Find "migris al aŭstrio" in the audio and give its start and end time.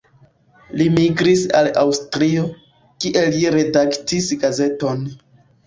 0.95-2.47